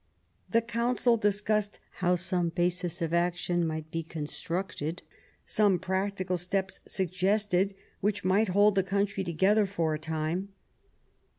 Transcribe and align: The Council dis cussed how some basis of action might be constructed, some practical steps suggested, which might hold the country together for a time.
The 0.49 0.63
Council 0.63 1.15
dis 1.15 1.41
cussed 1.43 1.77
how 2.01 2.15
some 2.15 2.49
basis 2.49 3.03
of 3.03 3.13
action 3.13 3.67
might 3.67 3.91
be 3.91 4.01
constructed, 4.01 5.03
some 5.45 5.77
practical 5.77 6.39
steps 6.39 6.79
suggested, 6.87 7.75
which 7.99 8.23
might 8.25 8.47
hold 8.47 8.73
the 8.73 8.81
country 8.81 9.23
together 9.23 9.67
for 9.67 9.93
a 9.93 9.99
time. 9.99 10.49